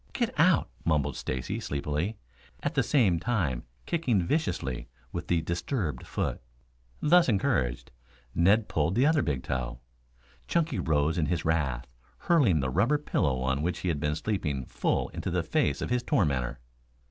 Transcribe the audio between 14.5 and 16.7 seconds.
full into the face of his tormentor.